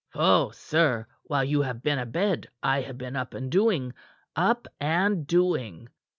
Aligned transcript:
"Pho, 0.09 0.49
sir! 0.49 1.05
While 1.25 1.43
you 1.43 1.61
have 1.61 1.83
been 1.83 1.99
abed, 1.99 2.49
I 2.63 2.81
have 2.81 2.97
been 2.97 3.15
up 3.15 3.35
and 3.35 3.51
doing; 3.51 3.93
up 4.35 4.67
and 4.79 5.27
doing. 5.27 5.89